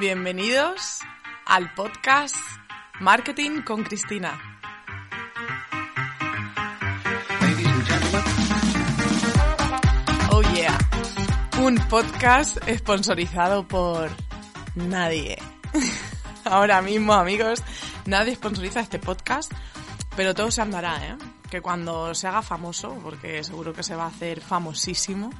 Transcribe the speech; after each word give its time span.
Bienvenidos 0.00 1.00
al 1.44 1.74
podcast 1.74 2.34
Marketing 3.00 3.60
con 3.60 3.82
Cristina. 3.82 4.40
Oh 10.30 10.40
yeah. 10.54 10.78
Un 11.60 11.76
podcast 11.90 12.56
sponsorizado 12.66 13.68
por 13.68 14.08
nadie. 14.74 15.36
Ahora 16.44 16.80
mismo, 16.80 17.12
amigos, 17.12 17.62
nadie 18.06 18.34
sponsoriza 18.36 18.80
este 18.80 18.98
podcast, 19.00 19.52
pero 20.16 20.34
todo 20.34 20.50
se 20.50 20.62
andará, 20.62 21.08
¿eh? 21.08 21.18
Que 21.50 21.60
cuando 21.60 22.14
se 22.14 22.26
haga 22.26 22.40
famoso, 22.40 22.98
porque 23.02 23.44
seguro 23.44 23.74
que 23.74 23.82
se 23.82 23.96
va 23.96 24.04
a 24.04 24.08
hacer 24.08 24.40
famosísimo, 24.40 25.30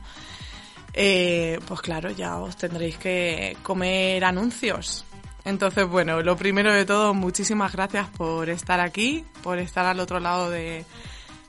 eh, 0.92 1.58
pues 1.66 1.80
claro, 1.80 2.10
ya 2.10 2.38
os 2.38 2.56
tendréis 2.56 2.96
que 2.96 3.56
comer 3.62 4.24
anuncios. 4.24 5.04
Entonces, 5.44 5.86
bueno, 5.86 6.20
lo 6.22 6.36
primero 6.36 6.72
de 6.72 6.84
todo, 6.84 7.14
muchísimas 7.14 7.72
gracias 7.72 8.08
por 8.08 8.50
estar 8.50 8.80
aquí, 8.80 9.24
por 9.42 9.58
estar 9.58 9.86
al 9.86 10.00
otro 10.00 10.20
lado 10.20 10.50
de, 10.50 10.84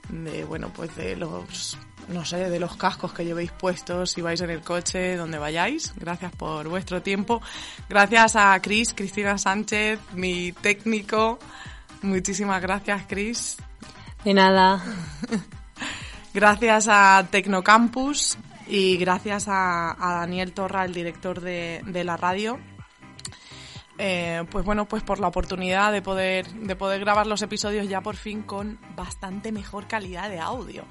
de 0.10 0.46
bueno, 0.46 0.72
pues 0.74 0.96
de 0.96 1.16
los, 1.16 1.78
no 2.08 2.24
sé, 2.24 2.50
de 2.50 2.60
los 2.60 2.78
cascos 2.78 3.14
que 3.14 3.26
llevéis 3.26 3.52
puestos 3.52 4.12
si 4.12 4.22
vais 4.22 4.40
en 4.42 4.50
el 4.50 4.62
coche, 4.62 5.18
donde 5.18 5.38
vayáis. 5.38 5.94
Gracias 5.98 6.32
por 6.34 6.68
vuestro 6.70 7.02
tiempo. 7.02 7.42
Gracias 7.90 8.36
a 8.36 8.60
Cris, 8.62 8.94
Cristina 8.94 9.38
Sánchez, 9.38 10.00
mi 10.14 10.52
técnico. 10.54 11.40
Muchísimas 12.02 12.62
gracias, 12.62 13.04
Cris. 13.08 13.58
De 14.24 14.34
nada. 14.34 14.84
gracias 16.34 16.88
a 16.90 17.28
Tecnocampus, 17.30 18.38
y 18.72 18.96
gracias 18.96 19.48
a, 19.50 19.98
Daniel 20.00 20.54
Torra, 20.54 20.86
el 20.86 20.94
director 20.94 21.42
de, 21.42 22.04
la 22.06 22.16
radio, 22.16 22.58
eh, 23.98 24.46
pues 24.50 24.64
bueno, 24.64 24.88
pues 24.88 25.04
por 25.04 25.20
la 25.20 25.28
oportunidad 25.28 25.92
de 25.92 26.02
poder, 26.02 26.48
de 26.48 26.78
poder 26.78 27.02
grabar 27.02 27.28
los 27.28 27.42
episodios 27.42 27.90
ya 27.90 28.00
por 28.00 28.16
fin 28.16 28.44
con 28.44 28.80
bastante 28.96 29.52
mejor 29.52 29.88
calidad 29.88 30.30
de 30.30 30.40
audio. 30.40 30.86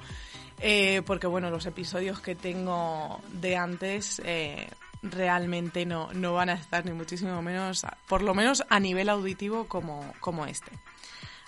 Eh, 0.58 1.00
porque 1.06 1.26
bueno, 1.26 1.48
los 1.48 1.64
episodios 1.64 2.20
que 2.20 2.34
tengo 2.34 3.18
de 3.32 3.56
antes 3.56 4.20
eh, 4.26 4.68
realmente 5.02 5.86
no, 5.86 6.12
no 6.12 6.34
van 6.34 6.50
a 6.50 6.54
estar 6.54 6.84
ni 6.84 6.92
muchísimo 6.92 7.40
menos, 7.40 7.86
por 8.06 8.20
lo 8.20 8.34
menos 8.34 8.62
a 8.68 8.78
nivel 8.78 9.08
auditivo 9.08 9.66
como, 9.68 10.12
como 10.20 10.44
este. 10.44 10.70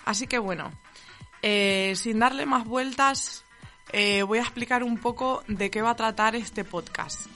Así 0.03 0.25
que 0.25 0.39
bueno, 0.39 0.71
sin 1.43 2.17
darle 2.17 2.47
más 2.47 2.65
vueltas, 2.65 3.45
eh, 3.91 4.23
voy 4.23 4.39
a 4.39 4.41
explicar 4.41 4.83
un 4.83 4.97
poco 4.97 5.43
de 5.47 5.69
qué 5.69 5.81
va 5.81 5.91
a 5.91 5.95
tratar 5.95 6.35
este 6.35 6.63
podcast. 6.63 7.27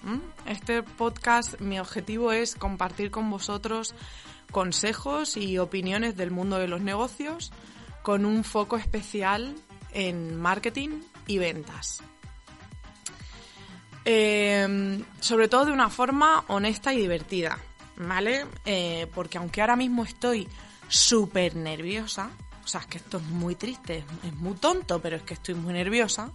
Este 0.46 0.84
podcast, 0.84 1.60
mi 1.60 1.80
objetivo 1.80 2.32
es 2.32 2.56
compartir 2.56 3.12
con 3.12 3.30
vosotros 3.30 3.94
consejos 4.52 5.38
y 5.38 5.58
opiniones 5.58 6.16
del 6.16 6.32
mundo 6.32 6.58
de 6.58 6.68
los 6.68 6.82
negocios 6.82 7.52
con 8.02 8.26
un 8.26 8.44
foco 8.44 8.78
especial 8.78 9.56
en 9.92 10.40
marketing 10.40 11.02
y 11.28 11.38
ventas. 11.38 12.02
Em, 14.06 15.04
sobre 15.20 15.50
todo 15.50 15.66
de 15.66 15.74
una 15.74 15.90
forma 15.90 16.46
honesta 16.48 16.94
y 16.94 16.98
divertida, 16.98 17.60
¿vale? 17.98 18.46
Eh, 18.66 19.08
porque 19.14 19.38
aunque 19.38 19.60
ahora 19.60 19.76
mismo 19.76 20.06
estoy 20.06 20.48
súper 20.88 21.58
nerviosa, 21.58 22.30
o 22.68 22.70
sea, 22.70 22.82
es 22.82 22.88
que 22.88 22.98
esto 22.98 23.16
es 23.16 23.24
muy 23.24 23.56
triste, 23.56 24.04
es 24.26 24.36
muy 24.36 24.56
tonto, 24.56 25.02
pero 25.02 25.16
es 25.16 25.22
que 25.22 25.36
estoy 25.36 25.56
muy 25.56 25.72
nerviosa, 25.72 26.32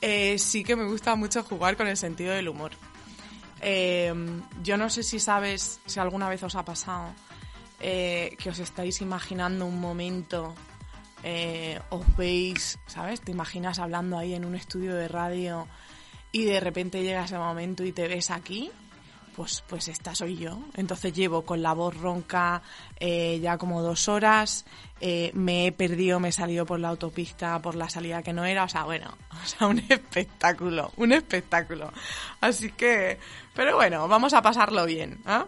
eh, 0.00 0.38
sí 0.38 0.64
que 0.64 0.74
me 0.74 0.86
gusta 0.86 1.14
mucho 1.16 1.42
jugar 1.42 1.76
con 1.76 1.86
el 1.86 1.98
sentido 1.98 2.32
del 2.32 2.48
humor. 2.48 2.72
Eh, 3.60 4.10
yo 4.62 4.78
no 4.78 4.88
sé 4.88 5.02
si 5.02 5.20
sabes, 5.20 5.80
si 5.84 6.00
alguna 6.00 6.30
vez 6.30 6.42
os 6.42 6.54
ha 6.54 6.64
pasado, 6.64 7.12
eh, 7.78 8.34
que 8.38 8.48
os 8.48 8.58
estáis 8.58 9.02
imaginando 9.02 9.66
un 9.66 9.78
momento, 9.78 10.54
os 11.90 12.16
veis, 12.16 12.78
¿sabes? 12.86 13.20
Te 13.20 13.30
imaginas 13.30 13.78
hablando 13.78 14.16
ahí 14.16 14.32
en 14.32 14.46
un 14.46 14.54
estudio 14.54 14.94
de 14.94 15.08
radio 15.08 15.68
y 16.32 16.46
de 16.46 16.58
repente 16.58 17.02
llega 17.02 17.26
ese 17.26 17.36
momento 17.36 17.84
y 17.84 17.92
te 17.92 18.08
ves 18.08 18.30
aquí 18.30 18.70
pues, 19.40 19.64
pues 19.66 19.88
esta 19.88 20.14
soy 20.14 20.36
yo. 20.36 20.58
Entonces 20.74 21.14
llevo 21.14 21.46
con 21.46 21.62
la 21.62 21.72
voz 21.72 21.96
ronca 21.96 22.60
eh, 22.98 23.40
ya 23.40 23.56
como 23.56 23.80
dos 23.80 24.06
horas, 24.06 24.66
eh, 25.00 25.30
me 25.32 25.66
he 25.66 25.72
perdido, 25.72 26.20
me 26.20 26.28
he 26.28 26.32
salido 26.32 26.66
por 26.66 26.78
la 26.78 26.90
autopista 26.90 27.58
por 27.62 27.74
la 27.74 27.88
salida 27.88 28.22
que 28.22 28.34
no 28.34 28.44
era, 28.44 28.64
o 28.64 28.68
sea, 28.68 28.84
bueno, 28.84 29.16
o 29.42 29.46
sea, 29.46 29.66
un 29.66 29.78
espectáculo, 29.78 30.92
un 30.98 31.12
espectáculo. 31.12 31.90
Así 32.42 32.70
que, 32.72 33.18
pero 33.54 33.76
bueno, 33.76 34.06
vamos 34.08 34.34
a 34.34 34.42
pasarlo 34.42 34.84
bien, 34.84 35.22
¿eh? 35.26 35.44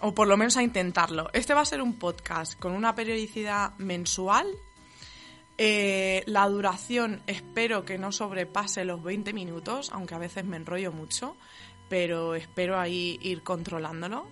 O 0.00 0.14
por 0.14 0.26
lo 0.26 0.38
menos 0.38 0.56
a 0.56 0.62
intentarlo. 0.62 1.28
Este 1.34 1.52
va 1.52 1.60
a 1.60 1.66
ser 1.66 1.82
un 1.82 1.98
podcast 1.98 2.58
con 2.58 2.72
una 2.72 2.94
periodicidad 2.94 3.76
mensual. 3.76 4.46
Eh, 5.58 6.22
la 6.24 6.48
duración 6.48 7.20
espero 7.26 7.84
que 7.84 7.98
no 7.98 8.10
sobrepase 8.10 8.86
los 8.86 9.02
20 9.02 9.34
minutos, 9.34 9.90
aunque 9.92 10.14
a 10.14 10.18
veces 10.18 10.46
me 10.46 10.56
enrollo 10.56 10.92
mucho 10.92 11.36
pero 11.92 12.34
espero 12.34 12.80
ahí 12.80 13.18
ir 13.20 13.42
controlándolo. 13.42 14.26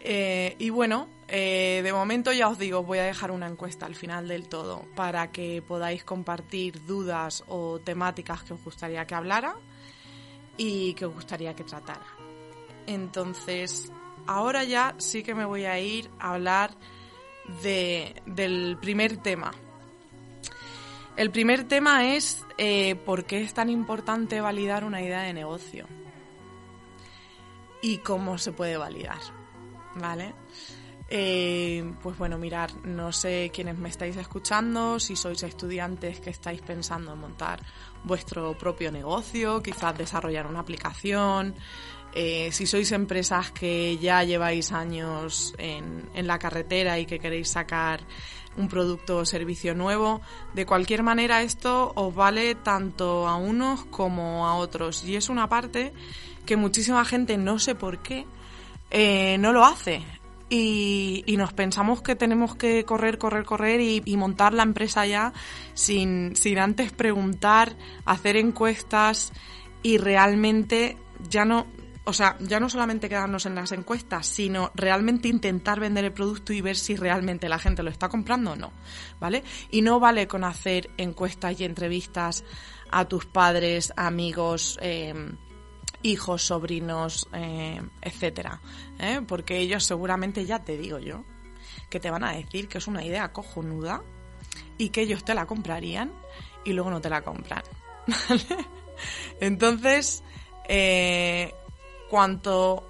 Eh, 0.00 0.56
y 0.58 0.70
bueno, 0.70 1.08
eh, 1.28 1.80
de 1.84 1.92
momento 1.92 2.32
ya 2.32 2.48
os 2.48 2.58
digo, 2.58 2.82
voy 2.82 2.98
a 2.98 3.04
dejar 3.04 3.30
una 3.30 3.46
encuesta 3.46 3.86
al 3.86 3.94
final 3.94 4.26
del 4.26 4.48
todo 4.48 4.82
para 4.96 5.30
que 5.30 5.62
podáis 5.62 6.02
compartir 6.02 6.84
dudas 6.84 7.44
o 7.46 7.78
temáticas 7.78 8.42
que 8.42 8.54
os 8.54 8.64
gustaría 8.64 9.06
que 9.06 9.14
hablara 9.14 9.54
y 10.56 10.94
que 10.94 11.06
os 11.06 11.14
gustaría 11.14 11.54
que 11.54 11.62
tratara. 11.62 12.04
Entonces, 12.88 13.92
ahora 14.26 14.64
ya 14.64 14.96
sí 14.98 15.22
que 15.22 15.36
me 15.36 15.44
voy 15.44 15.66
a 15.66 15.78
ir 15.78 16.10
a 16.18 16.34
hablar 16.34 16.72
del 17.62 18.76
primer 18.80 19.18
tema. 19.18 19.52
El 21.16 21.30
primer 21.30 21.62
tema 21.62 22.12
es 22.16 22.44
eh, 22.58 22.96
por 22.96 23.24
qué 23.24 23.42
es 23.42 23.54
tan 23.54 23.70
importante 23.70 24.40
validar 24.40 24.82
una 24.82 25.00
idea 25.00 25.22
de 25.22 25.32
negocio 25.32 25.86
y 27.86 27.98
cómo 27.98 28.36
se 28.36 28.50
puede 28.50 28.76
validar, 28.76 29.20
¿vale? 29.94 30.34
Eh, 31.08 31.84
pues 32.02 32.18
bueno, 32.18 32.36
mirar, 32.36 32.70
no 32.84 33.12
sé 33.12 33.52
quiénes 33.54 33.78
me 33.78 33.88
estáis 33.88 34.16
escuchando, 34.16 34.98
si 34.98 35.14
sois 35.14 35.40
estudiantes 35.44 36.18
que 36.18 36.30
estáis 36.30 36.60
pensando 36.62 37.12
en 37.12 37.20
montar 37.20 37.60
vuestro 38.02 38.58
propio 38.58 38.90
negocio, 38.90 39.62
quizás 39.62 39.96
desarrollar 39.96 40.48
una 40.48 40.60
aplicación, 40.60 41.54
eh, 42.18 42.50
si 42.50 42.66
sois 42.66 42.90
empresas 42.92 43.52
que 43.52 43.98
ya 43.98 44.24
lleváis 44.24 44.72
años 44.72 45.54
en, 45.58 46.08
la 46.26 46.38
carretera 46.38 46.98
y 46.98 47.04
que 47.04 47.18
queréis 47.18 47.50
sacar 47.50 48.00
un 48.56 48.68
producto 48.68 49.18
o 49.18 49.24
servicio 49.26 49.74
nuevo, 49.74 50.22
de 50.54 50.64
cualquier 50.64 51.02
manera 51.02 51.42
esto 51.42 51.92
os 51.94 52.14
vale 52.14 52.54
tanto 52.54 53.28
a 53.28 53.36
unos 53.36 53.84
como 53.92 54.46
a 54.48 54.56
otros 54.56 55.04
y 55.04 55.14
es 55.14 55.28
una 55.28 55.46
parte 55.48 55.92
que 56.46 56.56
muchísima 56.56 57.04
gente, 57.04 57.36
no 57.36 57.58
sé 57.58 57.74
por 57.74 57.98
qué, 57.98 58.24
eh, 58.90 59.36
no 59.38 59.52
lo 59.52 59.66
hace. 59.66 60.02
Y, 60.48 61.24
nos 61.36 61.52
pensamos 61.52 62.02
que 62.02 62.14
tenemos 62.14 62.54
que 62.54 62.84
correr, 62.84 63.18
correr, 63.18 63.44
correr 63.44 63.80
y, 63.80 64.16
montar 64.16 64.54
la 64.54 64.62
empresa 64.62 65.04
ya 65.06 65.32
sin, 65.74 66.36
sin 66.36 66.58
antes 66.58 66.92
preguntar, 66.92 67.76
hacer 68.04 68.36
encuestas 68.36 69.32
y 69.82 69.98
realmente 69.98 70.96
ya 71.28 71.44
no, 71.44 71.66
o 72.04 72.12
sea, 72.12 72.36
ya 72.40 72.60
no 72.60 72.68
solamente 72.68 73.08
quedarnos 73.08 73.46
en 73.46 73.56
las 73.56 73.72
encuestas, 73.72 74.26
sino 74.26 74.70
realmente 74.74 75.26
intentar 75.28 75.80
vender 75.80 76.04
el 76.04 76.12
producto 76.12 76.52
y 76.52 76.60
ver 76.60 76.76
si 76.76 76.94
realmente 76.94 77.48
la 77.48 77.58
gente 77.58 77.82
lo 77.82 77.90
está 77.90 78.08
comprando 78.08 78.52
o 78.52 78.56
no, 78.56 78.72
¿vale? 79.18 79.42
Y 79.70 79.82
no 79.82 79.98
vale 79.98 80.28
con 80.28 80.44
hacer 80.44 80.90
encuestas 80.96 81.60
y 81.60 81.64
entrevistas 81.64 82.44
a 82.90 83.06
tus 83.06 83.26
padres, 83.26 83.92
amigos, 83.96 84.78
eh, 84.80 85.12
hijos, 86.06 86.42
sobrinos, 86.42 87.28
eh, 87.32 87.80
etcétera, 88.00 88.60
¿eh? 88.98 89.20
porque 89.26 89.58
ellos 89.58 89.84
seguramente 89.84 90.46
ya 90.46 90.60
te 90.60 90.76
digo 90.76 90.98
yo 90.98 91.24
que 91.90 92.00
te 92.00 92.10
van 92.10 92.24
a 92.24 92.32
decir 92.32 92.68
que 92.68 92.78
es 92.78 92.86
una 92.86 93.04
idea 93.04 93.32
cojonuda 93.32 94.02
y 94.78 94.90
que 94.90 95.02
ellos 95.02 95.24
te 95.24 95.34
la 95.34 95.46
comprarían 95.46 96.12
y 96.64 96.72
luego 96.72 96.90
no 96.90 97.00
te 97.00 97.10
la 97.10 97.22
compran. 97.22 97.62
Entonces, 99.40 100.22
eh, 100.68 101.52
cuanto, 102.08 102.88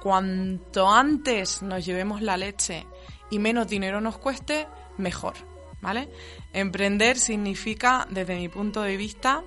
cuanto 0.00 0.90
antes 0.90 1.62
nos 1.62 1.84
llevemos 1.84 2.20
la 2.20 2.36
leche 2.36 2.86
y 3.30 3.38
menos 3.38 3.68
dinero 3.68 4.00
nos 4.00 4.18
cueste, 4.18 4.66
mejor. 4.96 5.34
¿Vale? 5.80 6.08
Emprender 6.52 7.18
significa, 7.18 8.08
desde 8.10 8.34
mi 8.34 8.48
punto 8.48 8.82
de 8.82 8.96
vista, 8.96 9.44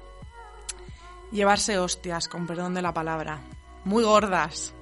llevarse 1.32 1.80
hostias, 1.80 2.28
con 2.28 2.48
perdón 2.48 2.74
de 2.74 2.82
la 2.82 2.94
palabra, 2.94 3.42
muy 3.84 4.04
gordas. 4.04 4.74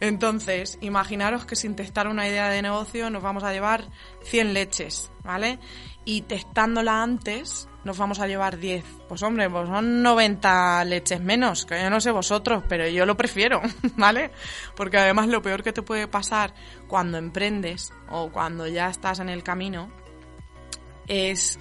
Entonces, 0.00 0.78
imaginaros 0.80 1.44
que 1.44 1.54
sin 1.54 1.76
testar 1.76 2.08
una 2.08 2.26
idea 2.26 2.48
de 2.48 2.60
negocio 2.60 3.08
nos 3.08 3.22
vamos 3.22 3.44
a 3.44 3.52
llevar 3.52 3.84
100 4.24 4.52
leches, 4.52 5.12
¿vale? 5.22 5.60
Y 6.04 6.22
testándola 6.22 7.04
antes, 7.04 7.68
nos 7.84 7.98
vamos 7.98 8.18
a 8.18 8.26
llevar 8.26 8.58
10. 8.58 8.84
Pues 9.08 9.22
hombre, 9.22 9.48
pues 9.48 9.68
son 9.68 10.02
90 10.02 10.84
leches 10.86 11.20
menos, 11.20 11.66
que 11.66 11.80
yo 11.80 11.88
no 11.88 12.00
sé 12.00 12.10
vosotros, 12.10 12.64
pero 12.68 12.88
yo 12.88 13.06
lo 13.06 13.16
prefiero, 13.16 13.60
¿vale? 13.96 14.32
Porque 14.74 14.98
además 14.98 15.28
lo 15.28 15.40
peor 15.40 15.62
que 15.62 15.72
te 15.72 15.82
puede 15.82 16.08
pasar 16.08 16.52
cuando 16.88 17.18
emprendes 17.18 17.92
o 18.08 18.30
cuando 18.30 18.66
ya 18.66 18.88
estás 18.88 19.20
en 19.20 19.28
el 19.28 19.44
camino 19.44 19.88
es 21.06 21.60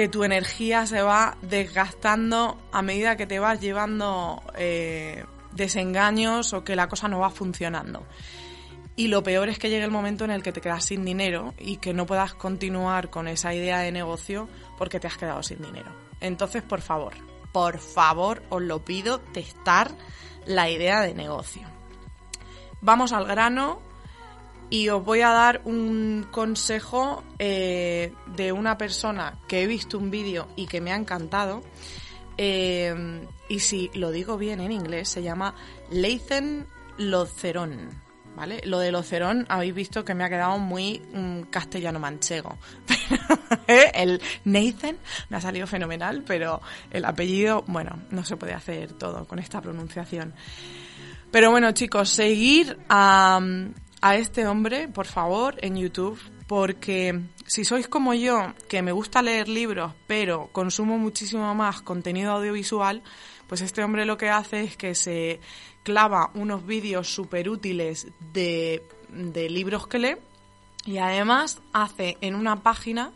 que 0.00 0.08
tu 0.08 0.24
energía 0.24 0.86
se 0.86 1.02
va 1.02 1.36
desgastando 1.42 2.56
a 2.72 2.80
medida 2.80 3.16
que 3.16 3.26
te 3.26 3.38
vas 3.38 3.60
llevando 3.60 4.42
eh, 4.56 5.26
desengaños 5.52 6.54
o 6.54 6.64
que 6.64 6.74
la 6.74 6.88
cosa 6.88 7.06
no 7.06 7.18
va 7.18 7.28
funcionando. 7.28 8.06
Y 8.96 9.08
lo 9.08 9.22
peor 9.22 9.50
es 9.50 9.58
que 9.58 9.68
llegue 9.68 9.84
el 9.84 9.90
momento 9.90 10.24
en 10.24 10.30
el 10.30 10.42
que 10.42 10.52
te 10.52 10.62
quedas 10.62 10.86
sin 10.86 11.04
dinero 11.04 11.52
y 11.58 11.76
que 11.76 11.92
no 11.92 12.06
puedas 12.06 12.32
continuar 12.32 13.10
con 13.10 13.28
esa 13.28 13.52
idea 13.52 13.80
de 13.80 13.92
negocio 13.92 14.48
porque 14.78 15.00
te 15.00 15.06
has 15.06 15.18
quedado 15.18 15.42
sin 15.42 15.60
dinero. 15.60 15.92
Entonces, 16.22 16.62
por 16.62 16.80
favor, 16.80 17.12
por 17.52 17.78
favor, 17.78 18.42
os 18.48 18.62
lo 18.62 18.82
pido, 18.82 19.20
testar 19.20 19.90
la 20.46 20.70
idea 20.70 21.02
de 21.02 21.12
negocio. 21.12 21.68
Vamos 22.80 23.12
al 23.12 23.26
grano 23.26 23.82
y 24.70 24.88
os 24.88 25.04
voy 25.04 25.20
a 25.20 25.30
dar 25.30 25.60
un 25.64 26.26
consejo 26.30 27.24
eh, 27.38 28.14
de 28.36 28.52
una 28.52 28.78
persona 28.78 29.38
que 29.48 29.62
he 29.62 29.66
visto 29.66 29.98
un 29.98 30.10
vídeo 30.10 30.48
y 30.56 30.66
que 30.66 30.80
me 30.80 30.92
ha 30.92 30.96
encantado. 30.96 31.62
Eh, 32.38 32.94
y 33.48 33.58
si 33.58 33.90
lo 33.94 34.10
digo 34.12 34.38
bien 34.38 34.60
en 34.60 34.72
inglés, 34.72 35.08
se 35.08 35.22
llama 35.22 35.54
Leithen 35.90 36.66
Loceron 36.96 37.90
¿vale? 38.36 38.60
Lo 38.64 38.78
del 38.78 38.94
Ocerón 38.94 39.44
habéis 39.48 39.74
visto 39.74 40.04
que 40.04 40.14
me 40.14 40.24
ha 40.24 40.28
quedado 40.28 40.58
muy 40.58 41.02
mm, 41.12 41.42
castellano-manchego. 41.50 42.56
¿eh? 43.66 43.90
el 43.94 44.20
Nathan 44.44 44.96
me 45.28 45.36
ha 45.36 45.40
salido 45.40 45.66
fenomenal, 45.66 46.24
pero 46.26 46.60
el 46.90 47.04
apellido, 47.04 47.64
bueno, 47.66 48.00
no 48.10 48.24
se 48.24 48.36
puede 48.36 48.54
hacer 48.54 48.92
todo 48.94 49.26
con 49.26 49.38
esta 49.38 49.60
pronunciación. 49.60 50.32
Pero 51.30 51.50
bueno, 51.50 51.72
chicos, 51.72 52.08
seguir 52.08 52.78
a, 52.88 53.40
a 54.00 54.16
este 54.16 54.46
hombre, 54.46 54.88
por 54.88 55.06
favor, 55.06 55.56
en 55.62 55.76
YouTube, 55.76 56.18
porque 56.46 57.20
si 57.46 57.64
sois 57.64 57.88
como 57.88 58.14
yo, 58.14 58.54
que 58.68 58.82
me 58.82 58.92
gusta 58.92 59.22
leer 59.22 59.48
libros, 59.48 59.92
pero 60.06 60.48
consumo 60.52 60.98
muchísimo 60.98 61.54
más 61.54 61.82
contenido 61.82 62.32
audiovisual, 62.32 63.02
pues 63.46 63.60
este 63.60 63.82
hombre 63.82 64.06
lo 64.06 64.16
que 64.16 64.30
hace 64.30 64.62
es 64.62 64.76
que 64.76 64.94
se 64.94 65.40
clava 65.82 66.30
unos 66.34 66.64
vídeos 66.64 67.12
súper 67.12 67.48
útiles 67.48 68.06
de, 68.32 68.82
libros 69.48 69.86
que 69.88 69.98
lee 69.98 70.16
y 70.86 70.98
además 70.98 71.60
hace 71.72 72.16
en 72.20 72.36
una 72.36 72.62
página 72.62 73.12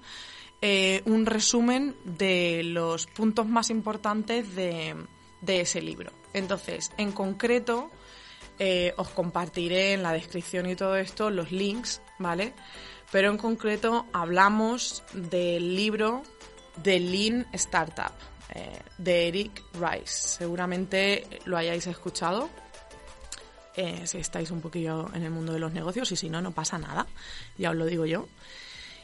eh, 0.61 1.03
un 1.05 1.27
resumen 1.27 1.95
de 2.05 2.63
los 2.65 3.07
puntos 3.07 3.47
más 3.47 3.71
importantes 3.71 4.55
de, 4.57 4.97
ese 5.47 5.83
libro. 5.83 6.11
Entonces, 6.33 6.91
en 6.97 7.13
concreto, 7.13 7.91
eh, 8.59 8.95
os 8.97 9.09
compartiré 9.11 9.93
en 9.93 10.03
la 10.03 10.13
descripción 10.13 10.69
y 10.69 10.77
todo 10.77 10.97
esto 10.97 11.31
los 11.31 11.51
links, 11.51 12.01
¿vale? 12.19 12.55
Pero 13.11 13.31
en 13.31 13.39
concreto 13.39 14.07
hablamos 14.13 15.03
del 15.13 15.75
libro 15.75 16.23
de 16.83 17.01
Lean 17.01 17.47
Startup, 17.53 18.13
eh, 18.55 18.81
de 18.99 19.29
Eric 19.29 19.63
Rice. 19.75 20.39
Seguramente 20.39 21.27
lo 21.45 21.57
hayáis 21.57 21.87
escuchado. 21.87 22.49
Eh, 23.77 24.07
si 24.07 24.19
estáis 24.19 24.51
un 24.53 24.61
poquillo 24.61 25.09
en 25.15 25.25
el 25.25 25.31
mundo 25.31 25.53
de 25.53 25.59
los 25.59 25.73
negocios 25.73 26.11
y 26.13 26.17
si 26.17 26.31
no, 26.31 26.41
no 26.41 26.53
pasa 26.53 26.79
nada, 26.79 27.07
ya 27.59 27.71
os 27.71 27.77
lo 27.77 27.87
digo 27.87 28.07
yo. 28.07 28.29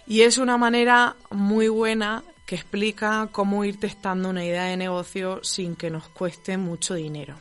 Y 0.07 0.23
es 0.23 0.39
una 0.39 0.57
manera 0.57 1.17
muy 1.31 1.69
buena 1.69 2.23
que 2.47 2.55
explica 2.55 3.29
cómo 3.31 3.65
ir 3.65 3.79
testando 3.79 4.31
una 4.31 4.45
idea 4.45 4.65
de 4.65 4.77
negocio 4.77 5.43
sin 5.43 5.77
que 5.77 5.91
nos 5.91 6.09
cueste 6.09 6.57
mucho 6.57 6.95
dinero. 6.95 7.37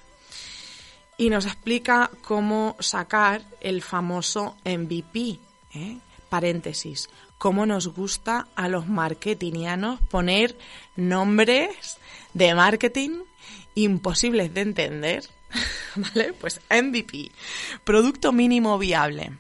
Y 1.20 1.30
nos 1.30 1.46
explica 1.46 2.10
cómo 2.22 2.78
sacar 2.80 3.44
el 3.60 3.84
famoso 3.84 4.56
MVP, 4.64 5.38
¿eh? 5.74 5.98
paréntesis, 6.30 7.10
cómo 7.38 7.66
nos 7.66 7.90
gusta 7.90 8.48
a 8.56 8.70
los 8.70 8.88
marketingianos 8.88 10.00
poner 10.10 10.58
nombres 10.96 11.98
de 12.34 12.56
marketing 12.56 13.20
imposibles 13.76 14.54
de 14.54 14.62
entender, 14.62 15.24
¿vale? 15.96 16.32
Pues 16.32 16.62
MVP, 16.70 17.32
producto 17.84 18.32
mínimo 18.32 18.78
viable, 18.78 19.34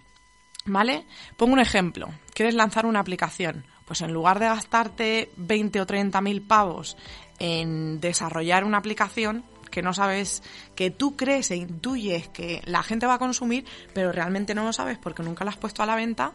¿vale? 0.65 1.05
Pongo 1.37 1.53
un 1.53 1.59
ejemplo, 1.59 2.09
quieres 2.33 2.55
lanzar 2.55 2.85
una 2.85 2.99
aplicación, 2.99 3.65
pues 3.85 4.01
en 4.01 4.11
lugar 4.11 4.39
de 4.39 4.47
gastarte 4.47 5.31
20 5.37 5.79
o 5.79 5.85
30 5.85 6.19
mil 6.19 6.41
pavos 6.41 6.97
en 7.39 8.01
desarrollar 8.01 8.65
una 8.65 8.79
aplicación, 8.79 9.45
que 9.69 9.81
no 9.81 9.93
sabes, 9.93 10.43
que 10.75 10.91
tú 10.91 11.15
crees 11.15 11.51
e 11.51 11.55
intuyes 11.55 12.27
que 12.29 12.61
la 12.65 12.83
gente 12.83 13.05
va 13.05 13.15
a 13.15 13.19
consumir, 13.19 13.65
pero 13.93 14.11
realmente 14.11 14.55
no 14.55 14.63
lo 14.63 14.73
sabes 14.73 14.97
porque 14.97 15.23
nunca 15.23 15.45
la 15.45 15.51
has 15.51 15.57
puesto 15.57 15.83
a 15.83 15.85
la 15.85 15.95
venta, 15.95 16.33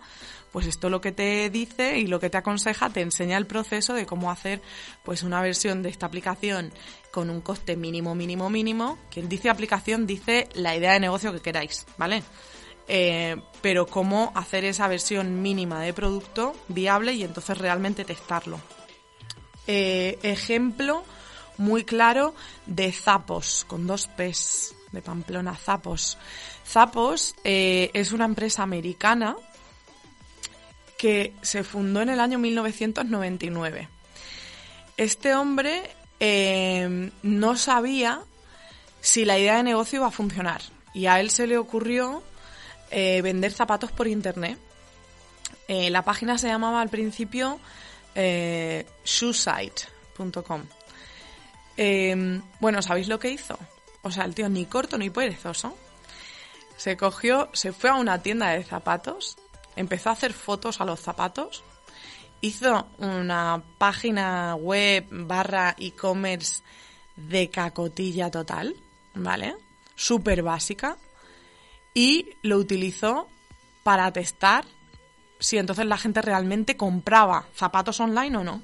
pues 0.53 0.67
esto 0.67 0.89
lo 0.89 1.01
que 1.01 1.11
te 1.11 1.51
dice 1.51 1.99
y 1.99 2.07
lo 2.07 2.21
que 2.21 2.31
te 2.31 2.39
aconseja 2.39 2.89
te 2.89 3.01
enseña 3.01 3.37
el 3.37 3.47
proceso 3.47 3.93
de 3.93 4.07
cómo 4.07 4.31
hacer 4.31 4.63
pues 5.03 5.25
una 5.25 5.43
versión 5.43 5.83
de 5.83 5.89
esta 5.89 6.07
aplicación 6.07 6.73
con 7.11 7.29
un 7.29 7.41
coste 7.41 7.77
mínimo, 7.77 8.15
mínimo, 8.15 8.49
mínimo. 8.51 8.99
Quien 9.11 9.29
dice 9.29 9.51
aplicación 9.51 10.07
dice 10.07 10.49
la 10.55 10.77
idea 10.77 10.93
de 10.93 11.01
negocio 11.01 11.33
que 11.33 11.41
queráis, 11.41 11.87
¿vale? 11.97 12.23
Eh, 12.87 13.37
pero 13.63 13.87
cómo 13.87 14.31
hacer 14.35 14.65
esa 14.65 14.87
versión 14.89 15.43
mínima 15.43 15.81
de 15.81 15.93
producto 15.93 16.55
viable 16.69 17.15
y 17.15 17.25
entonces 17.25 17.59
realmente 17.59 18.05
testarlo. 18.05 18.61
Eh, 19.67 20.19
ejemplo 20.23 21.03
muy 21.59 21.85
claro 21.85 22.35
de 22.67 22.93
Zapos, 22.93 23.65
con 23.69 23.87
dos 23.87 24.09
P's, 24.09 24.75
de 24.93 25.03
Pamplona, 25.03 25.57
Zapos. 25.57 26.17
Zapos 26.67 27.35
eh, 27.45 27.91
es 27.93 28.13
una 28.13 28.25
empresa 28.25 28.63
americana 28.63 29.37
que 30.97 31.35
se 31.43 31.65
fundó 31.65 32.01
en 32.01 32.09
el 32.09 32.21
año 32.21 32.39
1999. 32.39 33.89
Este 34.97 35.35
hombre 35.35 35.83
eh, 36.21 37.11
no 37.23 37.57
sabía 37.57 38.23
si 39.01 39.25
la 39.25 39.39
idea 39.39 39.57
de 39.57 39.65
negocio 39.65 39.99
iba 39.99 40.07
a 40.07 40.13
funcionar 40.13 40.63
y 40.95 41.07
a 41.07 41.21
él 41.21 41.31
se 41.31 41.47
le 41.47 41.59
ocurrió 41.59 42.23
eh, 42.91 43.21
vender 43.23 43.53
zapatos 43.53 43.93
por 43.93 44.07
internet. 44.07 44.59
La 45.67 46.03
página 46.03 46.37
se 46.37 46.47
llamaba 46.47 46.83
al 46.83 46.91
principio 46.91 47.59
shoesite.com. 48.15 50.65
bueno, 52.61 52.83
¿sabéis 52.83 53.09
lo 53.09 53.19
que 53.19 53.31
hizo? 53.31 53.59
O 54.03 54.11
sea, 54.11 54.25
el 54.25 54.35
tío 54.35 54.49
ni 54.49 54.67
corto 54.67 54.99
ni 54.99 55.11
perezoso. 55.11 55.77
Se 56.77 56.97
cogió, 56.97 57.51
se 57.53 57.73
fue 57.73 57.91
a 57.91 57.95
una 57.95 58.23
tienda 58.23 58.51
de 58.51 58.65
zapatos 58.65 59.37
empezó 59.77 60.11
a 60.11 60.13
hacer 60.13 60.33
fotos 60.33 60.81
a 60.81 60.85
los 60.85 61.01
zapatos, 61.01 61.63
hizo 62.41 62.87
una 62.99 63.63
página 63.79 64.55
web 64.55 65.07
barra 65.11 65.75
e-commerce 65.79 66.63
de 67.17 67.49
cacotilla 67.51 68.31
total, 68.31 68.75
¿vale? 69.15 69.55
Súper 69.95 70.43
básica. 70.43 70.97
Y 71.95 72.31
lo 72.43 72.59
utilizó 72.59 73.29
para 73.83 74.13
testar 74.13 74.65
si 75.39 75.59
entonces 75.59 75.87
la 75.87 75.99
gente 75.99 76.23
realmente 76.23 76.77
compraba 76.77 77.47
zapatos 77.55 78.01
online 78.01 78.37
o 78.39 78.45
no. 78.45 78.63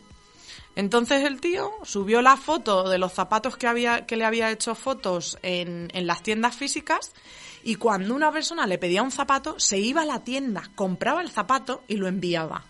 Entonces 0.76 1.24
el 1.24 1.40
tío 1.40 1.72
subió 1.82 2.22
la 2.22 2.36
foto 2.36 2.88
de 2.88 2.98
los 2.98 3.12
zapatos 3.12 3.56
que, 3.56 3.66
había, 3.66 4.06
que 4.06 4.16
le 4.16 4.24
había 4.24 4.50
hecho 4.50 4.74
fotos 4.74 5.38
en, 5.42 5.88
en 5.92 6.06
las 6.06 6.22
tiendas 6.22 6.56
físicas 6.56 7.12
y 7.62 7.74
cuando 7.74 8.14
una 8.14 8.32
persona 8.32 8.66
le 8.66 8.78
pedía 8.78 9.02
un 9.02 9.10
zapato, 9.10 9.58
se 9.58 9.78
iba 9.78 10.02
a 10.02 10.06
la 10.06 10.24
tienda, 10.24 10.70
compraba 10.74 11.20
el 11.20 11.30
zapato 11.30 11.82
y 11.88 11.96
lo 11.96 12.08
enviaba. 12.08 12.64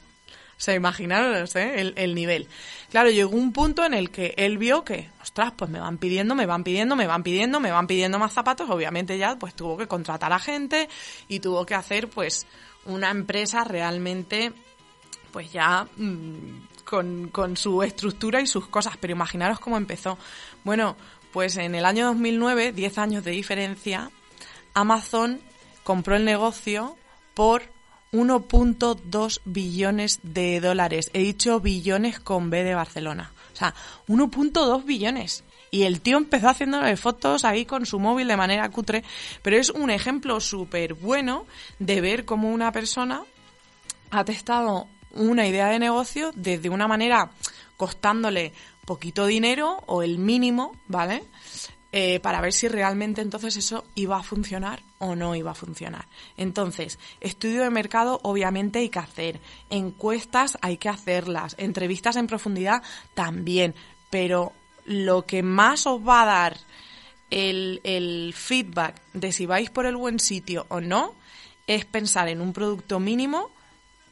O 0.60 0.62
sea, 0.62 0.74
¿eh? 0.74 1.92
el, 1.96 2.14
nivel. 2.14 2.46
Claro, 2.90 3.08
llegó 3.08 3.34
un 3.34 3.50
punto 3.50 3.82
en 3.82 3.94
el 3.94 4.10
que 4.10 4.34
él 4.36 4.58
vio 4.58 4.84
que, 4.84 5.08
ostras, 5.22 5.54
pues 5.56 5.70
me 5.70 5.80
van 5.80 5.96
pidiendo, 5.96 6.34
me 6.34 6.44
van 6.44 6.64
pidiendo, 6.64 6.96
me 6.96 7.06
van 7.06 7.22
pidiendo, 7.22 7.60
me 7.60 7.70
van 7.70 7.86
pidiendo 7.86 8.18
más 8.18 8.34
zapatos. 8.34 8.68
Obviamente 8.68 9.16
ya 9.16 9.36
pues 9.38 9.54
tuvo 9.54 9.78
que 9.78 9.86
contratar 9.86 10.34
a 10.34 10.38
gente 10.38 10.90
y 11.28 11.40
tuvo 11.40 11.64
que 11.64 11.74
hacer 11.74 12.10
pues 12.10 12.46
una 12.84 13.10
empresa 13.10 13.64
realmente 13.64 14.52
pues 15.32 15.52
ya 15.52 15.86
mm, 15.96 16.84
con, 16.84 17.28
con 17.28 17.56
su 17.56 17.82
estructura 17.82 18.40
y 18.40 18.46
sus 18.46 18.66
cosas. 18.66 18.96
Pero 18.98 19.12
imaginaros 19.12 19.60
cómo 19.60 19.76
empezó. 19.76 20.18
Bueno, 20.64 20.96
pues 21.32 21.56
en 21.56 21.74
el 21.74 21.84
año 21.84 22.06
2009, 22.06 22.72
10 22.72 22.98
años 22.98 23.24
de 23.24 23.30
diferencia, 23.30 24.10
Amazon 24.74 25.40
compró 25.84 26.16
el 26.16 26.24
negocio 26.24 26.96
por 27.34 27.62
1.2 28.12 29.40
billones 29.44 30.20
de 30.22 30.60
dólares. 30.60 31.10
He 31.12 31.20
dicho 31.20 31.60
billones 31.60 32.20
con 32.20 32.50
B 32.50 32.64
de 32.64 32.74
Barcelona. 32.74 33.32
O 33.52 33.56
sea, 33.56 33.74
1.2 34.08 34.84
billones. 34.84 35.44
Y 35.70 35.84
el 35.84 36.00
tío 36.00 36.16
empezó 36.16 36.48
haciéndole 36.48 36.96
fotos 36.96 37.44
ahí 37.44 37.64
con 37.64 37.86
su 37.86 38.00
móvil 38.00 38.26
de 38.26 38.36
manera 38.36 38.68
cutre, 38.70 39.04
pero 39.42 39.56
es 39.56 39.70
un 39.70 39.90
ejemplo 39.90 40.40
súper 40.40 40.94
bueno 40.94 41.46
de 41.78 42.00
ver 42.00 42.24
cómo 42.24 42.50
una 42.50 42.72
persona 42.72 43.22
ha 44.10 44.24
testado 44.24 44.88
una 45.12 45.46
idea 45.46 45.68
de 45.68 45.78
negocio 45.78 46.32
desde 46.34 46.68
una 46.68 46.88
manera 46.88 47.30
costándole 47.76 48.52
poquito 48.84 49.26
dinero 49.26 49.82
o 49.86 50.02
el 50.02 50.18
mínimo, 50.18 50.76
¿vale? 50.88 51.22
Eh, 51.92 52.20
para 52.20 52.40
ver 52.40 52.52
si 52.52 52.68
realmente 52.68 53.20
entonces 53.20 53.56
eso 53.56 53.84
iba 53.96 54.16
a 54.16 54.22
funcionar 54.22 54.80
o 54.98 55.16
no 55.16 55.34
iba 55.34 55.50
a 55.50 55.54
funcionar. 55.54 56.06
Entonces, 56.36 57.00
estudio 57.20 57.62
de 57.62 57.70
mercado 57.70 58.20
obviamente 58.22 58.78
hay 58.78 58.88
que 58.90 59.00
hacer, 59.00 59.40
encuestas 59.70 60.56
hay 60.60 60.76
que 60.76 60.88
hacerlas, 60.88 61.56
entrevistas 61.58 62.14
en 62.14 62.28
profundidad 62.28 62.82
también, 63.14 63.74
pero 64.08 64.52
lo 64.84 65.26
que 65.26 65.42
más 65.42 65.86
os 65.86 66.00
va 66.06 66.22
a 66.22 66.26
dar 66.26 66.56
el, 67.30 67.80
el 67.82 68.34
feedback 68.36 69.00
de 69.12 69.32
si 69.32 69.46
vais 69.46 69.70
por 69.70 69.86
el 69.86 69.96
buen 69.96 70.20
sitio 70.20 70.66
o 70.68 70.80
no 70.80 71.14
es 71.66 71.84
pensar 71.84 72.28
en 72.28 72.40
un 72.40 72.52
producto 72.52 73.00
mínimo 73.00 73.50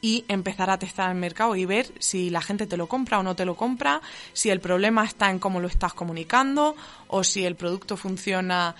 y 0.01 0.25
empezar 0.27 0.69
a 0.69 0.79
testar 0.79 1.09
el 1.09 1.17
mercado 1.17 1.55
y 1.55 1.65
ver 1.65 1.91
si 1.99 2.29
la 2.29 2.41
gente 2.41 2.67
te 2.67 2.77
lo 2.77 2.87
compra 2.87 3.19
o 3.19 3.23
no 3.23 3.35
te 3.35 3.45
lo 3.45 3.55
compra, 3.55 4.01
si 4.33 4.49
el 4.49 4.59
problema 4.59 5.05
está 5.05 5.29
en 5.29 5.39
cómo 5.39 5.59
lo 5.59 5.67
estás 5.67 5.93
comunicando 5.93 6.75
o 7.07 7.23
si 7.23 7.45
el 7.45 7.55
producto 7.55 7.97
funciona, 7.97 8.75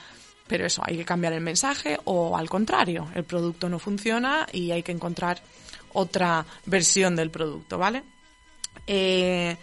pero 0.47 0.65
eso, 0.65 0.81
hay 0.85 0.97
que 0.97 1.05
cambiar 1.05 1.33
el 1.33 1.41
mensaje 1.41 1.99
o 2.05 2.38
al 2.38 2.49
contrario, 2.49 3.09
el 3.15 3.23
producto 3.23 3.69
no 3.69 3.79
funciona 3.79 4.47
y 4.51 4.71
hay 4.71 4.83
que 4.83 4.91
encontrar 4.91 5.41
otra 5.93 6.45
versión 6.65 7.15
del 7.15 7.31
producto, 7.31 7.77
¿vale? 7.77 8.03
Eh, 8.88 9.57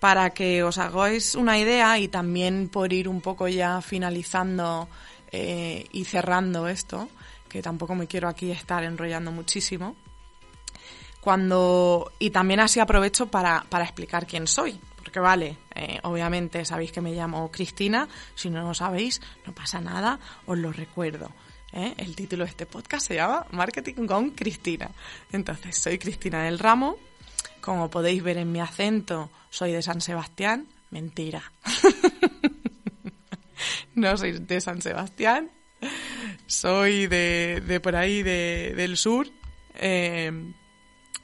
para 0.00 0.30
que 0.30 0.62
os 0.62 0.78
hagáis 0.78 1.34
una 1.34 1.58
idea 1.58 1.98
y 1.98 2.08
también 2.08 2.68
por 2.68 2.92
ir 2.92 3.08
un 3.08 3.20
poco 3.20 3.48
ya 3.48 3.80
finalizando 3.80 4.88
eh, 5.32 5.86
y 5.92 6.04
cerrando 6.04 6.68
esto, 6.68 7.08
que 7.48 7.62
tampoco 7.62 7.94
me 7.94 8.06
quiero 8.06 8.28
aquí 8.28 8.50
estar 8.50 8.84
enrollando 8.84 9.32
muchísimo, 9.32 9.96
cuando 11.24 12.12
y 12.18 12.28
también 12.28 12.60
así 12.60 12.80
aprovecho 12.80 13.28
para, 13.28 13.64
para 13.70 13.84
explicar 13.84 14.26
quién 14.26 14.46
soy 14.46 14.78
porque 14.98 15.20
vale 15.20 15.56
eh, 15.74 15.98
obviamente 16.02 16.66
sabéis 16.66 16.92
que 16.92 17.00
me 17.00 17.14
llamo 17.14 17.50
Cristina 17.50 18.06
si 18.34 18.50
no 18.50 18.60
lo 18.60 18.74
sabéis 18.74 19.22
no 19.46 19.54
pasa 19.54 19.80
nada 19.80 20.20
os 20.44 20.58
lo 20.58 20.70
recuerdo 20.70 21.30
¿eh? 21.72 21.94
el 21.96 22.14
título 22.14 22.44
de 22.44 22.50
este 22.50 22.66
podcast 22.66 23.06
se 23.06 23.14
llama 23.14 23.46
Marketing 23.52 24.06
con 24.06 24.32
Cristina 24.32 24.90
entonces 25.32 25.78
soy 25.78 25.96
Cristina 25.96 26.42
del 26.42 26.58
Ramo 26.58 26.98
como 27.62 27.88
podéis 27.88 28.22
ver 28.22 28.36
en 28.36 28.52
mi 28.52 28.60
acento 28.60 29.30
soy 29.48 29.72
de 29.72 29.80
San 29.80 30.02
Sebastián 30.02 30.66
mentira 30.90 31.42
no 33.94 34.14
soy 34.18 34.40
de 34.40 34.60
San 34.60 34.82
Sebastián 34.82 35.50
soy 36.46 37.06
de, 37.06 37.62
de 37.66 37.80
por 37.80 37.96
ahí 37.96 38.22
de, 38.22 38.74
del 38.76 38.98
sur 38.98 39.26
eh, 39.76 40.30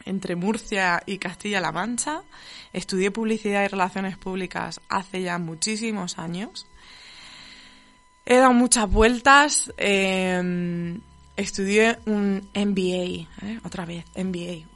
entre 0.05 0.37
Murcia 0.37 1.03
y 1.07 1.19
Castilla-La 1.19 1.73
Mancha. 1.73 2.23
Estudié 2.73 3.11
publicidad 3.11 3.65
y 3.65 3.69
relaciones 3.69 4.17
públicas 4.17 4.81
hace 4.89 5.23
ya 5.23 5.39
muchísimos 5.39 6.19
años. 6.19 6.67
He 8.27 8.37
dado 8.37 8.53
muchas 8.53 8.91
vueltas. 8.91 9.73
Em, 9.77 11.01
estudié 11.37 11.99
un 12.07 12.49
MBA, 12.55 13.27
¿eh? 13.47 13.61
otra 13.65 13.85
vez, 13.85 14.05
MBA. 14.15 14.67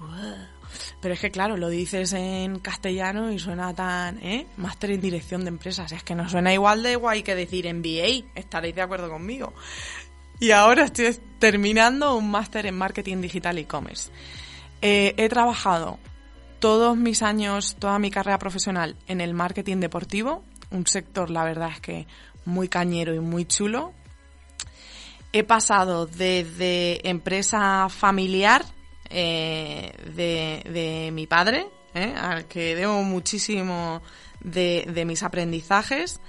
Pero 1.00 1.14
es 1.14 1.21
que 1.21 1.31
claro, 1.31 1.57
lo 1.57 1.69
dices 1.69 2.12
en 2.14 2.59
castellano 2.59 3.31
y 3.31 3.38
suena 3.38 3.75
tan, 3.75 4.19
¿eh? 4.23 4.47
Máster 4.57 4.90
en 4.90 5.00
dirección 5.00 5.45
de 5.45 5.50
empresas. 5.50 5.93
Es 5.93 6.02
que 6.02 6.14
no 6.14 6.28
suena 6.28 6.52
igual 6.52 6.83
de 6.83 6.97
guay 6.97 7.23
que 7.23 7.35
decir 7.35 7.73
MBA. 7.73 8.31
Estaréis 8.35 8.75
de 8.75 8.83
acuerdo 8.83 9.09
conmigo. 9.09 9.52
Y 10.40 10.50
ahora 10.50 10.85
estoy 10.85 11.16
terminando 11.38 12.16
un 12.16 12.31
máster 12.31 12.66
en 12.66 12.76
marketing 12.76 13.21
digital 13.21 13.59
e 13.59 13.66
commerce. 13.66 14.11
Eh, 14.87 15.14
he 15.17 15.31
trabajado 15.31 15.99
todos 16.59 16.95
mis 16.95 17.23
años, 17.23 17.75
toda 17.79 17.99
mi 17.99 18.11
carrera 18.11 18.38
profesional 18.38 18.97
en 19.09 19.23
el 19.23 19.33
marketing 19.33 19.79
deportivo, 19.79 20.45
un 20.71 20.87
sector, 20.87 21.31
la 21.31 21.43
verdad 21.43 21.71
es 21.73 21.81
que 21.81 22.07
muy 22.45 22.69
cañero 22.69 23.14
y 23.14 23.19
muy 23.19 23.47
chulo. 23.47 23.95
He 25.33 25.43
pasado 25.43 26.05
desde 26.05 27.09
empresa 27.09 27.88
familiar 27.88 28.62
eh, 29.09 29.95
de, 30.14 31.11
mi 31.14 31.26
padre, 31.26 31.67
eh, 31.95 32.12
al 32.14 32.45
que 32.45 32.75
debo 32.75 33.03
muchísimo 33.05 34.03
de, 34.41 34.87
de, 34.93 35.07
mis 35.07 35.23
aprendizajes, 35.23 36.21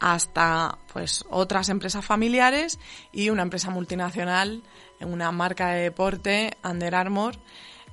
hasta 0.00 0.78
pues 0.94 1.26
otras 1.28 1.68
empresas 1.68 2.06
familiares 2.06 2.78
y 3.12 3.28
una 3.28 3.42
empresa 3.42 3.68
multinacional, 3.68 4.62
una 4.98 5.30
marca 5.30 5.72
de 5.72 5.82
deporte, 5.82 6.56
Under 6.64 6.94
Armour, 6.94 7.38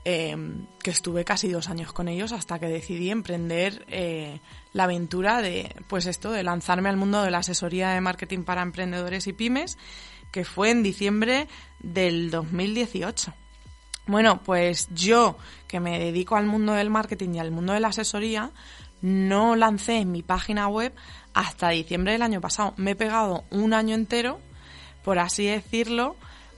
Em, 0.08 0.68
que 0.84 0.92
estuve 0.92 1.26
casi 1.26 1.50
dos 1.50 1.68
años 1.68 1.92
con 1.92 2.08
ellos 2.08 2.32
hasta 2.32 2.60
que 2.60 2.68
decidí 2.68 3.10
emprender 3.10 3.84
eh, 3.88 4.40
la 4.72 4.84
aventura 4.84 5.42
de, 5.42 5.76
pues 5.88 6.06
esto, 6.06 6.32
de 6.32 6.44
lanzarme 6.44 6.90
al 6.90 6.96
mundo 6.96 7.24
de 7.24 7.32
la 7.32 7.40
asesoría 7.40 7.90
de 7.90 8.02
marketing 8.02 8.44
para 8.44 8.62
emprendedores 8.62 9.26
y 9.26 9.34
pymes, 9.34 9.80
que 10.32 10.46
fue 10.46 10.70
en 10.70 10.84
diciembre 10.84 11.48
del 11.80 12.30
2018. 12.30 13.34
Bueno, 14.06 14.44
pues 14.44 14.90
yo, 14.94 15.38
que 15.68 15.80
me 15.80 15.98
dedico 15.98 16.36
al 16.36 16.46
mundo 16.46 16.74
del 16.74 16.92
marketing 16.92 17.34
y 17.34 17.40
al 17.40 17.50
mundo 17.50 17.74
de 17.74 17.80
la 17.80 17.88
asesoría, 17.88 18.52
no 19.02 19.56
lancé 19.56 20.06
mi 20.06 20.22
página 20.22 20.68
web 20.68 20.94
hasta 21.34 21.70
diciembre 21.70 22.12
del 22.12 22.22
año 22.22 22.42
pasado. 22.42 22.76
Me 22.78 22.92
he 22.92 22.96
pegado 22.96 23.44
un 23.50 23.74
año 23.74 23.96
entero, 23.96 24.40
por 25.04 25.18
así 25.18 25.48
decirlo, 25.48 26.16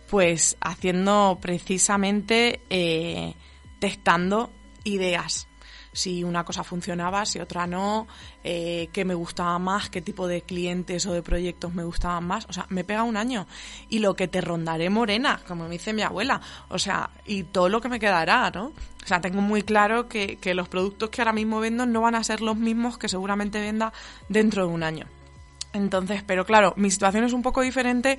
pues 0.09 0.57
haciendo 0.61 1.37
precisamente, 1.41 2.61
eh, 2.69 3.33
testando 3.79 4.51
ideas. 4.83 5.47
Si 5.91 6.23
una 6.23 6.43
cosa 6.43 6.63
funcionaba, 6.63 7.25
si 7.25 7.39
otra 7.39 7.65
no, 7.65 8.07
eh, 8.43 8.87
qué 8.93 9.03
me 9.03 9.15
gustaba 9.15 9.57
más, 9.57 9.89
qué 9.89 9.99
tipo 9.99 10.27
de 10.27 10.43
clientes 10.43 11.07
o 11.07 11.13
de 11.13 11.23
proyectos 11.23 11.73
me 11.73 11.83
gustaban 11.83 12.23
más. 12.23 12.45
O 12.49 12.53
sea, 12.53 12.67
me 12.69 12.83
pega 12.83 13.01
un 13.01 13.17
año. 13.17 13.47
Y 13.89 13.97
lo 13.97 14.15
que 14.15 14.27
te 14.27 14.39
rondaré 14.39 14.91
morena, 14.91 15.41
como 15.47 15.63
me 15.63 15.71
dice 15.71 15.93
mi 15.93 16.03
abuela. 16.03 16.39
O 16.69 16.77
sea, 16.77 17.09
y 17.25 17.43
todo 17.43 17.67
lo 17.67 17.81
que 17.81 17.89
me 17.89 17.99
quedará, 17.99 18.51
¿no? 18.51 18.67
O 18.67 19.07
sea, 19.07 19.21
tengo 19.21 19.41
muy 19.41 19.63
claro 19.63 20.07
que, 20.07 20.35
que 20.35 20.53
los 20.53 20.69
productos 20.69 21.09
que 21.09 21.21
ahora 21.21 21.33
mismo 21.33 21.59
vendo 21.59 21.87
no 21.87 22.01
van 22.01 22.13
a 22.13 22.23
ser 22.23 22.41
los 22.41 22.57
mismos 22.57 22.99
que 22.99 23.09
seguramente 23.09 23.59
venda 23.59 23.91
dentro 24.29 24.67
de 24.67 24.73
un 24.73 24.83
año. 24.83 25.16
Entonces, 25.73 26.23
pero 26.25 26.45
claro, 26.45 26.73
mi 26.77 26.89
situación 26.89 27.23
es 27.23 27.33
un 27.33 27.41
poco 27.41 27.61
diferente 27.61 28.17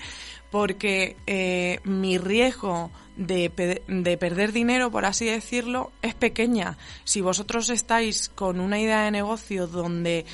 porque 0.51 1.17
eh, 1.27 1.81
mi 1.85 2.19
riesgo 2.19 2.91
de, 3.17 3.83
de, 3.89 4.17
perder 4.17 4.53
dinero, 4.53 4.91
por 4.91 5.05
así 5.05 5.27
decirlo, 5.27 5.91
es 6.03 6.15
pequeña. 6.15 6.79
Si 7.05 7.21
vosotros 7.21 7.69
estáis 7.71 8.29
con 8.29 8.61
una 8.61 8.79
idea 8.79 9.03
de 9.03 9.11
negocio 9.11 9.67
donde 9.67 10.25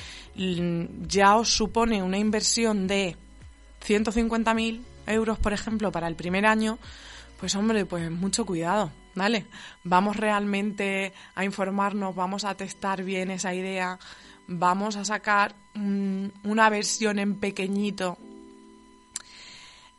ya 1.07 1.35
os 1.35 1.49
supone 1.49 2.03
una 2.03 2.17
inversión 2.17 2.87
de 2.87 3.15
150.000 3.85 4.81
euros, 5.07 5.39
por 5.39 5.53
ejemplo, 5.53 5.91
para 5.91 6.07
el 6.07 6.15
primer 6.15 6.45
año, 6.45 6.77
pues 7.39 7.55
hombre, 7.55 7.85
pues 7.85 8.09
mucho 8.11 8.45
cuidado, 8.45 8.91
¿vale? 9.13 9.45
Vamos 9.83 10.17
realmente 10.17 11.13
a 11.35 11.43
informarnos, 11.43 12.15
vamos 12.15 12.45
a 12.45 12.55
testar 12.55 13.03
bien 13.03 13.31
esa 13.31 13.53
idea 13.53 13.99
vamos 14.47 14.95
a 14.95 15.05
sacar 15.05 15.55
una 15.75 16.69
versión 16.69 17.19
en 17.19 17.35
pequeñito 17.35 18.17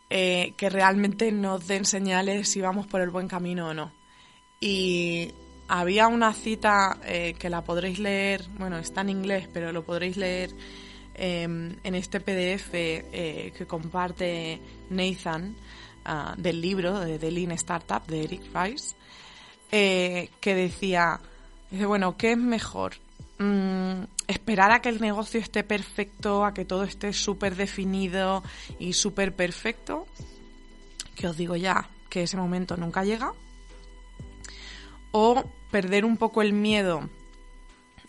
eh, 0.09 0.55
que 0.57 0.71
realmente 0.71 1.33
nos 1.33 1.67
den 1.67 1.85
señales 1.85 2.49
si 2.49 2.61
vamos 2.61 2.87
por 2.87 3.01
el 3.01 3.11
buen 3.11 3.27
camino 3.27 3.69
o 3.69 3.75
no. 3.75 3.93
Y 4.61 5.33
había 5.69 6.07
una 6.07 6.33
cita 6.33 6.99
eh, 7.05 7.35
que 7.39 7.51
la 7.51 7.63
podréis 7.63 7.99
leer, 7.99 8.47
bueno, 8.57 8.79
está 8.79 9.01
en 9.01 9.11
inglés, 9.11 9.49
pero 9.53 9.73
lo 9.73 9.85
podréis 9.85 10.17
leer 10.17 10.51
em, 11.15 11.77
en 11.83 11.95
este 11.97 12.21
PDF 12.21 12.73
eh, 12.73 13.53
que 13.57 13.67
comparte 13.67 14.61
Nathan 14.91 15.57
ah, 16.05 16.35
del 16.39 16.61
libro 16.61 17.01
de 17.01 17.19
The 17.19 17.31
Lean 17.33 17.51
Startup 17.53 18.07
de 18.07 18.25
Eric 18.25 18.43
Rice, 18.55 18.95
que 19.69 20.55
decía, 20.55 21.21
dice, 21.71 21.85
bueno, 21.85 22.17
¿qué 22.17 22.33
es 22.33 22.39
mejor? 22.39 22.95
Mm, 23.39 24.05
esperar 24.29 24.73
a 24.73 24.81
que 24.81 24.89
el 24.89 25.01
negocio 25.01 25.39
esté 25.41 25.63
perfecto, 25.63 26.45
a 26.45 26.55
que 26.55 26.65
todo 26.65 26.85
esté 26.85 27.13
súper 27.13 27.55
definido 27.55 28.43
y 28.79 28.95
súper 28.95 29.35
perfecto, 29.35 30.07
que 31.15 31.27
os 31.27 31.37
digo 31.37 31.55
ya 31.57 31.89
que 32.09 32.23
ese 32.23 32.37
momento 32.37 32.77
nunca 32.77 33.05
llega, 33.05 33.33
o 35.13 35.45
perder 35.71 36.05
un 36.05 36.17
poco 36.17 36.41
el 36.41 36.53
miedo 36.53 37.09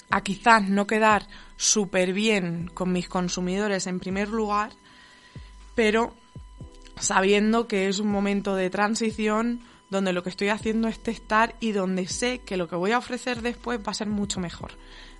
a 0.09 0.21
quizás 0.21 0.63
no 0.69 0.87
quedar 0.87 1.27
súper 1.57 2.13
bien 2.13 2.69
con 2.73 2.93
mis 2.93 3.09
consumidores 3.09 3.87
en 3.87 3.99
primer 3.99 4.29
lugar, 4.29 4.71
pero 5.75 6.13
sabiendo 6.99 7.67
que 7.67 7.87
es 7.87 7.99
un 7.99 8.09
momento 8.09 8.55
de 8.55 8.69
transición 8.69 9.61
donde 9.89 10.13
lo 10.13 10.23
que 10.23 10.29
estoy 10.29 10.49
haciendo 10.49 10.87
es 10.87 10.99
testar 10.99 11.55
y 11.59 11.71
donde 11.71 12.07
sé 12.07 12.39
que 12.39 12.57
lo 12.57 12.67
que 12.67 12.75
voy 12.75 12.91
a 12.91 12.97
ofrecer 12.97 13.41
después 13.41 13.79
va 13.79 13.91
a 13.91 13.95
ser 13.95 14.07
mucho 14.07 14.39
mejor. 14.39 14.71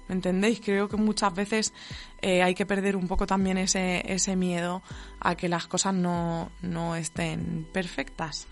¿Me 0.07 0.15
entendéis? 0.15 0.61
Creo 0.63 0.87
que 0.87 0.97
muchas 0.97 1.33
veces 1.33 1.73
eh, 2.21 2.41
hay 2.41 2.55
que 2.55 2.65
perder 2.65 2.95
un 2.95 3.07
poco 3.07 3.27
también 3.27 3.57
ese, 3.57 4.03
ese 4.11 4.35
miedo 4.35 4.81
a 5.19 5.35
que 5.35 5.49
las 5.49 5.67
cosas 5.67 5.93
no, 5.93 6.51
no 6.61 6.95
estén 6.95 7.67
perfectas. 7.73 8.47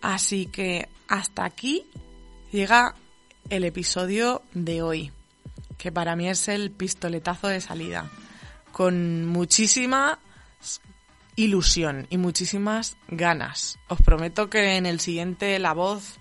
Así 0.00 0.46
que 0.46 0.88
hasta 1.08 1.44
aquí 1.44 1.86
llega 2.50 2.94
el 3.50 3.64
episodio 3.64 4.42
de 4.52 4.82
hoy. 4.82 5.12
que 5.78 5.90
para 5.90 6.14
mí 6.14 6.28
es 6.28 6.46
el 6.46 6.70
pistoletazo 6.70 7.48
de 7.48 7.60
salida, 7.60 8.08
con 8.70 9.26
muchísima 9.26 10.20
ilusión 11.34 12.06
y 12.08 12.18
muchísimas 12.18 12.96
ganas. 13.08 13.78
Os 13.88 14.00
prometo 14.00 14.48
que 14.48 14.76
en 14.76 14.86
el 14.86 15.00
siguiente 15.00 15.58
la 15.58 15.72
voz 15.72 16.18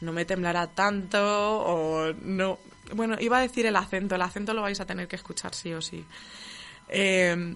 no 0.00 0.12
me 0.12 0.24
temblará 0.24 0.68
tanto 0.68 1.18
o 1.20 2.12
no... 2.22 2.58
Bueno, 2.94 3.16
iba 3.20 3.38
a 3.38 3.40
decir 3.40 3.66
el 3.66 3.76
acento, 3.76 4.14
el 4.14 4.22
acento 4.22 4.54
lo 4.54 4.62
vais 4.62 4.80
a 4.80 4.86
tener 4.86 5.08
que 5.08 5.16
escuchar 5.16 5.54
sí 5.54 5.72
o 5.72 5.80
sí. 5.80 6.04
Eh, 6.88 7.54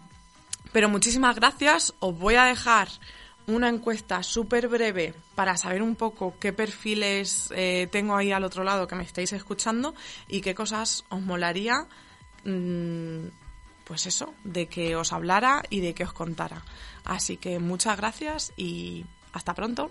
pero 0.72 0.88
muchísimas 0.88 1.36
gracias, 1.36 1.94
os 2.00 2.18
voy 2.18 2.34
a 2.34 2.44
dejar 2.44 2.88
una 3.46 3.68
encuesta 3.68 4.22
súper 4.22 4.68
breve 4.68 5.14
para 5.34 5.56
saber 5.56 5.82
un 5.82 5.96
poco 5.96 6.34
qué 6.40 6.52
perfiles 6.52 7.52
eh, 7.54 7.88
tengo 7.90 8.16
ahí 8.16 8.32
al 8.32 8.44
otro 8.44 8.64
lado 8.64 8.86
que 8.86 8.94
me 8.94 9.02
estáis 9.02 9.32
escuchando 9.32 9.94
y 10.28 10.40
qué 10.40 10.54
cosas 10.54 11.04
os 11.10 11.20
molaría, 11.20 11.86
mm, 12.44 13.26
pues 13.84 14.06
eso, 14.06 14.34
de 14.44 14.66
que 14.66 14.96
os 14.96 15.12
hablara 15.12 15.62
y 15.68 15.80
de 15.80 15.94
que 15.94 16.04
os 16.04 16.12
contara. 16.12 16.62
Así 17.04 17.36
que 17.36 17.58
muchas 17.58 17.96
gracias 17.96 18.52
y 18.56 19.04
hasta 19.32 19.54
pronto. 19.54 19.90